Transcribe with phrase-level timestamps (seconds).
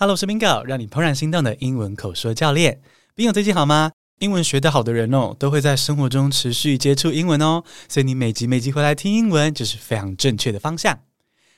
[0.00, 2.80] Hello，我是 Bingo，让你怦然心动的英文口说教练。
[3.16, 3.90] Bingo 最近好吗？
[4.20, 11.00] 英文学得好的人哦，都会在生活中持续接触英文哦，所以你每集每集回来听英文，就是非常正确的方向。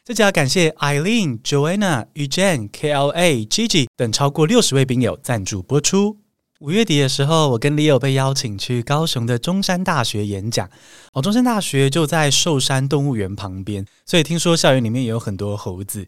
[0.07, 6.17] 这集要感谢 Eileen、Joanna、Eugene、KLA、Gigi 等超过六十位宾友赞助播出。
[6.61, 10.67] 五月底的时候，我跟 Leo 被邀请去高雄的中山大学演讲。
[11.13, 16.07] 哦，中山大学就在寿山动物园旁边，所以听说校园里面也有很多猴子。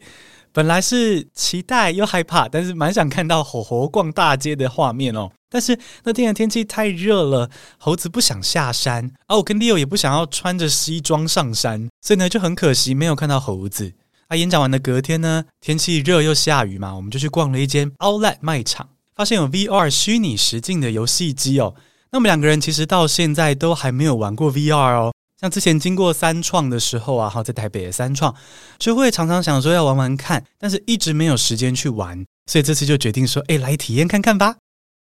[0.52, 5.30] 本来是期待又害怕，但是蛮想看到火猴逛大街的画面哦。
[5.48, 13.92] 但是那天的天气太热了，猴子不想下山，而、啊、我跟 Leo 也不想要穿着西装上山，所以呢就很可惜没有看到猴子。
[14.28, 21.74] 啊，演讲完的隔天呢，天气热又下雨嘛，我们就去逛了一间 Outlet 卖场，发现有 VR 虚拟实境的游戏机哦。
[22.10, 25.12] 那我们两个人其实到现在都还没有玩过 VR 哦。
[25.42, 28.32] 像之前经过三创的时候啊，哈，在台北的三创，
[28.78, 34.54] 就会常常想说要玩玩看，但是一直没有时间去玩，所以这次就决定说，哎，来体验看看吧。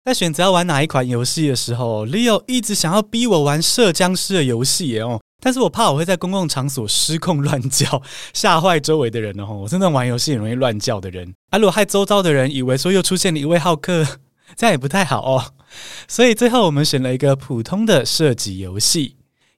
[0.05, 8.02] 在选择要玩哪一款游戏的时候，Leo 一直想要逼我玩射僵尸的游戏哦，但是我怕我会在公共场所失控乱叫，
[8.35, 9.46] 吓坏周围的人哦。
[9.63, 14.04] 我真的玩游戏很容易乱叫的人，啊，如果害周遭的人以为说又出现了一位浩克，
[14.59, 15.52] 这样也不太好哦。
[16.09, 19.15] 所以最后我们选了一个普通的射击游戏。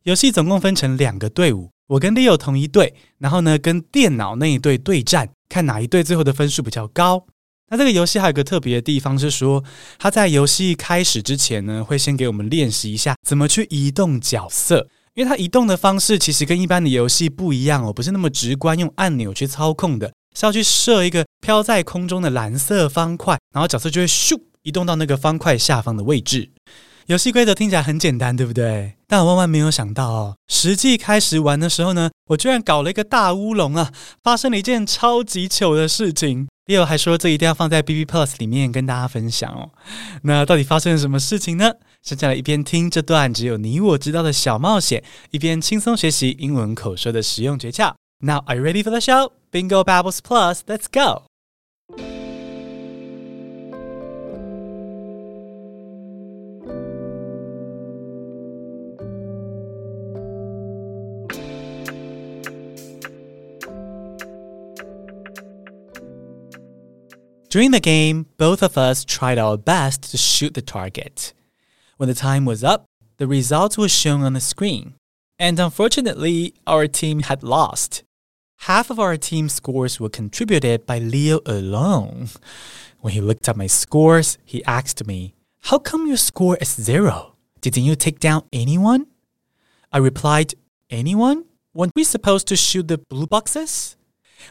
[0.07, 7.27] 游戏总共分成两个队伍，我跟 Leo 同一队，然后呢，跟电脑那一队对战，看哪一队最后的分数比较高。
[7.71, 9.65] 那这个游戏还有个特别的地方是说，
[9.99, 26.53] 它在游戏开始之前呢，会先给我们练习一下怎么去移动角色，因为它移动的方式其实跟一般的游戏不一样哦，不是那么直观用按钮去操控的，是要去设一个飘在空中的蓝色方块，然后角色就会咻移动到那个方块下方的位置。
[27.07, 28.97] 游戏规则听起来很简单，对不对？
[29.07, 33.93] 但我万万没有想到哦，实际开始玩的时候呢，我居然搞了一个大乌龙啊！
[34.25, 36.49] 发生了一件超级糗的事情。
[36.67, 39.71] Leo 还说这一定要放在 B B Plus 里面跟大家分享哦。
[40.23, 41.71] 那到底发生了什么事情呢？
[42.03, 47.95] 现在来一边听这段只有你我知道的小冒险，一边轻松学习英文口说的实用诀窍。
[48.19, 49.31] Now are you ready for the show?
[49.53, 51.23] Bingo Babbles Plus, let's go!
[67.49, 71.33] During the game, both of us tried our best to shoot the target.
[71.97, 72.87] When the time was up,
[73.19, 74.95] the results were shown on the screen.
[75.39, 78.03] And unfortunately, our team had lost.
[78.61, 82.31] Half of our team scores were contributed by Leo alone.
[83.01, 87.37] When he looked at my scores, he asked me, How come your score is zero?
[87.61, 89.07] Didn't you take down anyone?
[89.93, 90.55] I replied,
[90.91, 91.45] Anyone?
[91.75, 93.97] Weren't we supposed to shoot the blue boxes?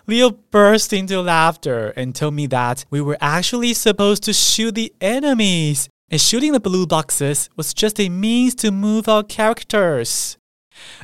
[0.07, 4.93] Leo burst into laughter and told me that we were actually supposed to shoot the
[5.01, 10.37] enemies, and shooting the blue boxes was just a means to move our characters.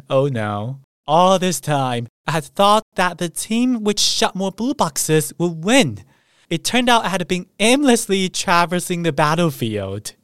[0.10, 0.80] Oh no.
[1.08, 5.64] All this time, I had thought that the team which shot more blue boxes would
[5.66, 6.04] win.
[6.50, 10.16] It turned out I had been aimlessly traversing the battlefield.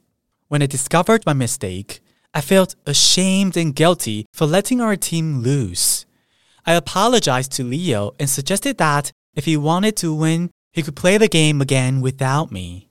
[0.48, 2.00] When I discovered my mistake,
[2.32, 6.06] I felt ashamed and guilty for letting our team lose.
[6.68, 11.16] I apologized to Leo and suggested that if he wanted to win, he could play
[11.16, 12.90] the game again without me.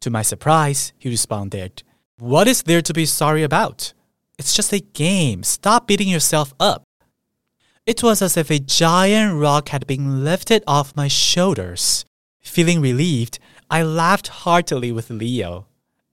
[0.00, 1.82] To my surprise, he responded,
[2.18, 3.94] What is there to be sorry about?
[4.38, 5.42] It's just a game.
[5.42, 6.82] Stop beating yourself up.
[7.86, 12.04] It was as if a giant rock had been lifted off my shoulders.
[12.42, 13.38] Feeling relieved,
[13.70, 15.66] I laughed heartily with Leo.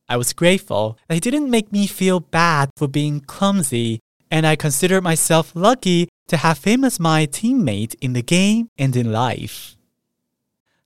[0.08, 4.56] I was grateful that he didn't make me feel bad for being clumsy, and I
[4.56, 9.74] consider myself lucky To have him as my teammate in the game and in life.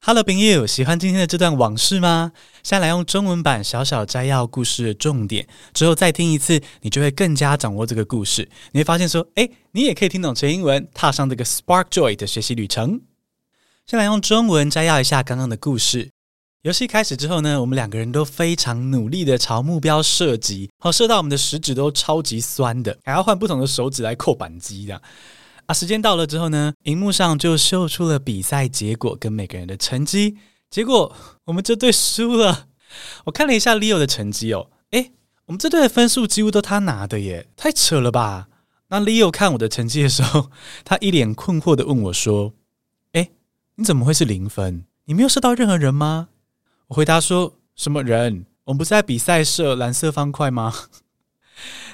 [0.02, 2.34] Hello，朋友，喜欢今天的这段往事吗？
[2.62, 8.50] 先来用中文版小小摘要故事的重点，之后再听一次，你就会更加掌握这个故事。
[8.74, 13.00] 你会发现说，诶，你也可以听懂全英文，踏上这个 Spark Joy 的学习旅程。
[13.86, 16.10] 先来用中文摘要一下刚刚的故事。
[16.64, 25.02] 游戏开始之后呢，我们两个人都非常努力的朝目标射击，好射到我们的食指都超级酸的，还要换不同的手指来扣扳机的。
[25.68, 30.36] 啊，时间到了之后呢，荧幕上就秀出了比赛结果跟每个人的成绩。
[30.70, 31.16] 结果
[31.46, 32.68] 我们这队输了。
[33.24, 35.14] 我看了一下 Leo 的成绩哦，诶，
[35.46, 38.50] 我们这队的分数几乎都他拿的耶，太扯了吧？
[38.90, 40.52] 那 Leo 看我的成绩的时候，
[40.84, 42.52] 他一脸困惑的问我说
[43.14, 43.32] ：“诶，
[43.76, 44.84] 你怎么会是零分？
[45.06, 46.28] 你没有射到任何人吗？”
[46.90, 48.48] 我回答说：“什么人？
[48.64, 50.74] 我们不是在比赛射蓝色方块吗？”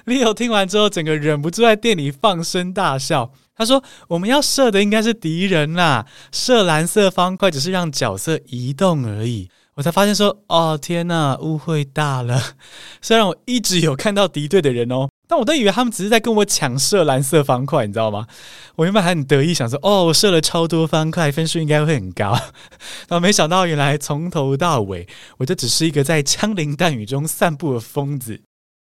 [0.07, 3.33] Leo 听完之后，整个忍不住在店里放声大笑。
[3.57, 12.41] 他说：“我们要射的应该是敌人啦，射蓝色方块只是让角色移动而已。”我才发现说：“哦，天哪，误会大了。
[13.01, 18.27] 虽然我一直有看到敌对的人哦，但我都以为他们只是在跟我抢射蓝色方块，你知道吗？
[18.75, 22.31] 我原本还很得意，想说：哦，我射了超多方块，分数应该会很高。
[23.07, 25.07] 然后没想到，原来从头到尾，
[25.38, 28.42] 我就只是一个在枪林弹雨中散步的疯子。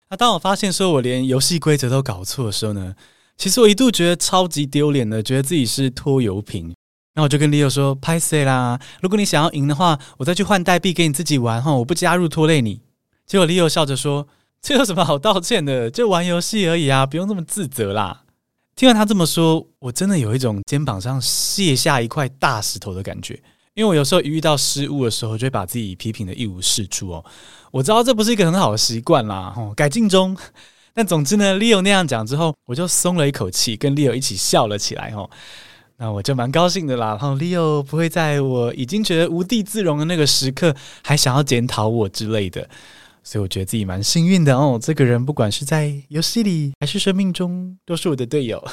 [0.10, 2.96] 那当我发现说我连游戏规则都搞错的时候呢？”
[3.38, 6.74] 其实我一度觉得超级丢脸的，觉得自己是拖油瓶。
[7.14, 12.82] 那我就跟 Leo 说：“拍谢啦，如果你想要赢的话，我再去换代币给你自己玩哈，我不加入拖累你。”
[13.28, 14.28] 结果 Leo 笑着说
[14.62, 15.90] ：“这有什么好道歉的？
[15.90, 18.24] 就玩游戏而已啊，不用这么自责啦。”
[18.76, 23.42] 听完他这么说，我真的有一种肩膀上卸下一块大石头的感觉。
[23.74, 27.26] 因为我有时候一遇到失误的时候，就会把自己批评得一无是处哦。
[27.72, 30.36] 我知道这不是一个很好的习惯啦，吼，改进中。
[30.94, 35.30] 但总之呢，Leo 那样讲之后，我就松了一口气，跟 Leo 一起笑了起来哦。
[35.98, 37.10] 那我就蛮高兴的啦。
[37.10, 42.68] 然后 Leo 不会在我已经觉得无地自容的那个时刻，还想要检讨我之类的，
[43.28, 44.80] 所以我觉得自己蛮幸运的哦。
[44.82, 48.66] 这个人不管是在游戏里还是生命中，都是我的队友。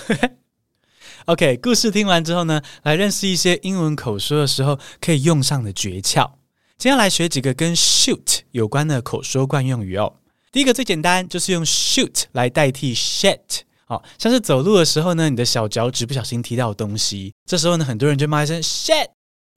[1.26, 6.30] OK，故事听完之后呢，来认识一些英文口说的时候可以用上的诀窍。
[6.78, 10.20] 接下来学几个跟 shoot 有关的口说惯用语哦。
[10.52, 13.62] 第一个最简单，就是用 shoot 来代替 shit。
[13.86, 19.08] 好，像是走路的时候呢，你的小脚趾不小心踢到东西，这时候呢，很多人就骂一声 shit。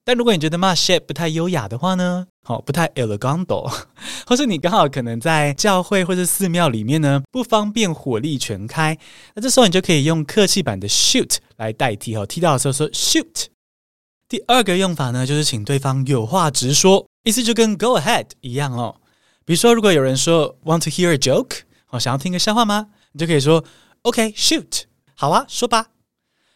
[0.08, 3.46] 但如果你觉得骂 shit 不太优雅的话呢，好，不太 elegant，
[4.26, 8.98] 或是你刚好可能在教会或者寺庙里面呢，不方便火力全开，
[9.36, 12.16] 那这时候你就可以用客气版的 shoot 来代替。
[12.16, 13.48] 哦，踢到的时候说 shoot。
[14.30, 18.96] 第二个用法呢，就是请对方有话直说，意思就跟 go ahead 一样哦。
[19.44, 22.88] 比如说，如果有人说 “Want to hear a joke”，哦，想要听个笑话吗？
[23.12, 23.62] 你就可以说
[24.04, 24.84] “OK, shoot”，
[25.16, 25.88] 好啊，说吧。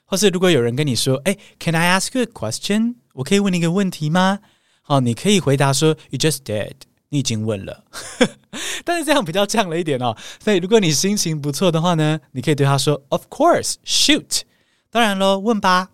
[0.06, 4.40] 或是如果有人跟你说“哎，Can I ask you a question？” 我可以问你一个问题吗？
[4.82, 6.74] 好，你可以回答说 “You just did”，
[7.10, 7.84] 你已经问了。
[8.84, 10.16] 但是这样比较犟了一点哦。
[10.44, 14.42] 所以如果你心情不错的话呢，你可以对他说 “Of course, shoot”。
[14.90, 15.90] 当然喽，问吧。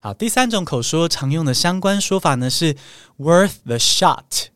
[0.00, 2.76] 好，第三种口说常用的相关说法呢是
[3.18, 4.48] “worth the shot”。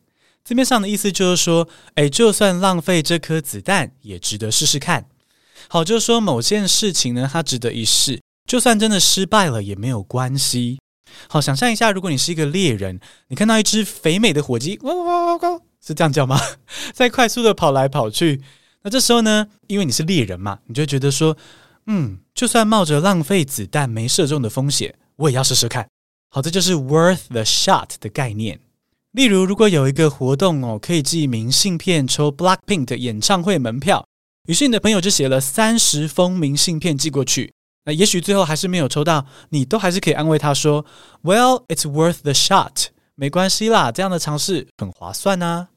[0.45, 5.07] 字面上的意思就是说，诶，就算浪费这颗子弹，也值得试试看。
[5.69, 10.79] 好，就是说某件事情呢，它值得一试，就算真的失败了也没有关系。
[11.29, 16.41] 好，想象一下，如果你是一个猎人，你看到一只肥美的火鸡，哇哇哇哇，是这样叫吗？
[16.93, 18.43] 在快速的跑来跑去，
[18.83, 21.37] 那这时候呢，因为你是猎人嘛，你就觉得说，
[21.87, 25.89] 嗯，就算冒着浪费子弹没射中的风险，我也要试试看。
[26.29, 28.61] 好，这就是 worth the shot 的概念。
[29.13, 34.07] 例如，如果有一个活动哦，可以寄明信片抽 Blackpink 的演唱会门票，
[34.47, 37.55] 于是你的朋友就写了三十封明信片寄过去，
[37.87, 40.85] 那也许最后还是没有抽到，你都还是可以安慰他说
[41.23, 45.69] ：“Well, it's worth the shot，没关系啦，这样的尝试很划算啊。”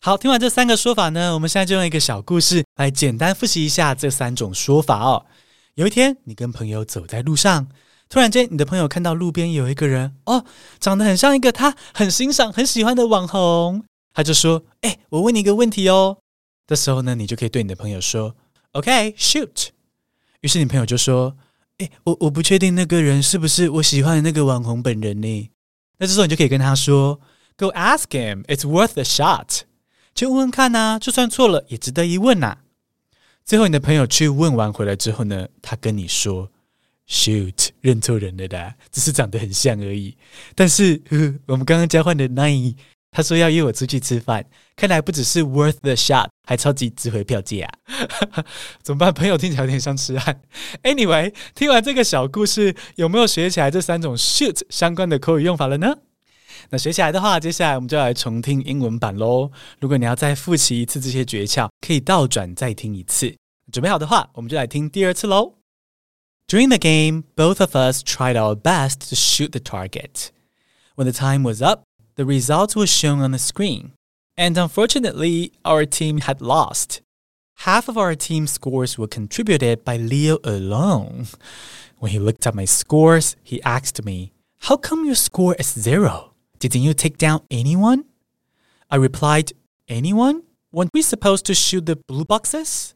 [0.00, 5.26] 好，听完这三个说法呢，我们现在就用一个小故事来简单复习一下这三种说法哦。
[5.74, 7.68] 有一天，你跟朋友走在路上。
[8.08, 10.44] 突然间，你的朋友看到路边有一个人，哦，
[10.78, 16.18] 长得很像一个他很欣赏、很喜欢的网红，他就说：“哎，我问你一个问题哦。”
[16.66, 18.34] 这时候呢，你就可以对你的朋友说
[18.72, 19.68] ：“OK, shoot。”
[20.40, 21.36] 于是你朋友就说
[21.78, 25.50] ：“哎，我我不确定那个人是不是我喜欢的那个网红本人呢？”
[25.98, 27.20] 那这时候你就可以跟他说
[27.56, 29.60] ：“Go ask him, it's worth a shot。”
[30.14, 32.58] 去问问看呐，就算错了也值得一问呐。
[33.44, 36.50] 最后，你的朋友去问完回来之后呢，他跟你说。
[37.08, 40.16] Shoot，认错人了的，只是长得很像而已。
[40.54, 42.76] 但是，呵呵，我们刚刚交换的 Nine，
[43.10, 44.44] 他说要约我出去吃饭，
[44.76, 47.68] 看来不只是 worth the shot，还超级值回票价
[48.32, 48.44] 啊！
[48.82, 49.12] 怎么办？
[49.12, 50.40] 朋友听起来有点像痴汉。
[50.84, 55.98] Anyway，听完这个小故事，有没有学起来这三种 shoot 相关的口语用法了呢？
[56.70, 59.50] 那学起来的话，接下来我们就来重听英文版喽。
[59.80, 63.34] 如果你要再复习一次这些诀窍，可以倒转再听一次。
[63.72, 65.54] 准备好的话，我们就来听第二次喽。
[66.46, 70.28] During the game, both of us tried our best to shoot the target.
[70.94, 71.82] When the time was up,
[72.20, 73.92] the results were shown on the screen.
[74.36, 77.00] And unfortunately, our team had lost.
[77.60, 81.28] Half of our team scores were contributed by Leo alone.
[81.96, 86.34] When he looked at my scores, he asked me, How come your score is zero?
[86.58, 88.04] Didn't you take down anyone?
[88.90, 89.52] I replied,
[89.88, 90.42] Anyone?
[90.72, 92.94] Weren't we supposed to shoot the blue boxes?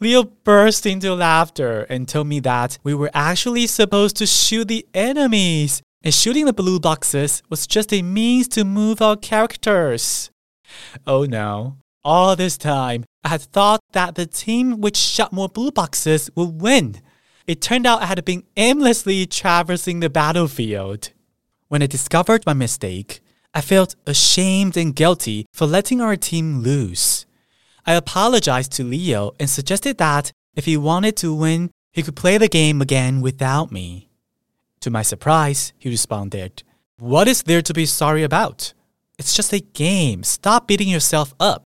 [0.00, 4.86] Leo burst into laughter and told me that we were actually supposed to shoot the
[4.94, 10.30] enemies, and shooting the blue boxes was just a means to move our characters.
[11.06, 11.78] Oh no.
[12.04, 16.60] All this time, I had thought that the team which shot more blue boxes would
[16.60, 17.00] win.
[17.46, 21.10] It turned out I had been aimlessly traversing the battlefield.
[21.68, 23.20] When I discovered my mistake,
[23.54, 27.24] I felt ashamed and guilty for letting our team lose.
[27.86, 32.36] I apologized to Leo and suggested that if he wanted to win, he could play
[32.36, 34.10] the game again without me.
[34.84, 36.62] To my surprise, he responded,
[36.98, 38.74] What is there to be sorry about?
[39.18, 40.22] It's just a game.
[40.24, 41.64] Stop beating yourself up.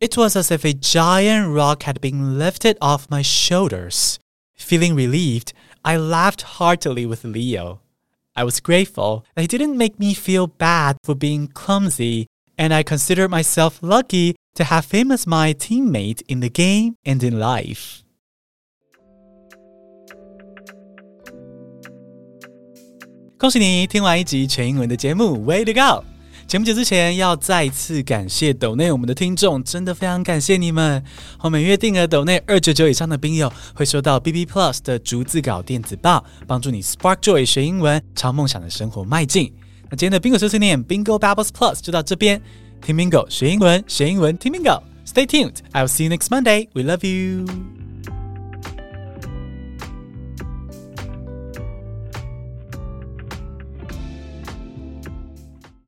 [0.00, 4.18] It was as if a giant rock had been lifted off my shoulders.
[4.56, 5.52] Feeling relieved,
[5.84, 7.82] I laughed heartily with Leo.
[8.34, 12.26] I was grateful that he didn't make me feel bad for being clumsy,
[12.58, 17.22] and I considered myself lucky to have him as my teammate in the game and
[17.22, 18.02] in life.
[23.38, 26.04] 恭喜你听完一集全英文的节目，Way to go！
[26.48, 31.00] 节目结束之前，要再次感谢抖内我们的听众，真的非常感谢你们。
[31.36, 39.54] 后每月定额抖内二九九以上的宾友，会收到 B B Plus 的逐字稿电子报，帮助你 Spark Joy 学英文，朝梦想的生活迈进。
[39.88, 42.42] 那今天的宾狗碎碎念 Bingo Babbles Plus 就到这边，
[42.84, 44.82] 听 Bingo 学英文，学英文听 Bingo。
[45.06, 46.66] Stay tuned，I'll see you next Monday.
[46.72, 47.46] We love you.